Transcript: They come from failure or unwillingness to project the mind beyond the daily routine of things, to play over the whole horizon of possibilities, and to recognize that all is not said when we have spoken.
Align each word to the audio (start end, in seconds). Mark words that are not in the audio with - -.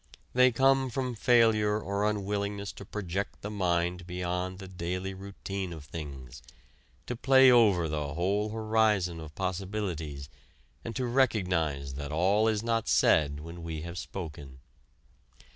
They 0.33 0.51
come 0.51 0.89
from 0.89 1.13
failure 1.13 1.79
or 1.79 2.09
unwillingness 2.09 2.71
to 2.71 2.85
project 2.85 3.41
the 3.43 3.51
mind 3.51 4.07
beyond 4.07 4.57
the 4.57 4.67
daily 4.67 5.13
routine 5.13 5.71
of 5.71 5.85
things, 5.85 6.41
to 7.05 7.15
play 7.15 7.51
over 7.51 7.87
the 7.87 8.15
whole 8.15 8.49
horizon 8.49 9.19
of 9.19 9.35
possibilities, 9.35 10.27
and 10.83 10.95
to 10.95 11.05
recognize 11.05 11.93
that 11.93 12.11
all 12.11 12.47
is 12.47 12.63
not 12.63 12.87
said 12.89 13.41
when 13.41 13.61
we 13.61 13.81
have 13.81 13.99
spoken. 13.99 14.57